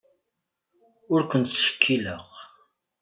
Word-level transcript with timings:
Ur 1.13 1.21
ken-ttcekkileɣ. 1.31 2.23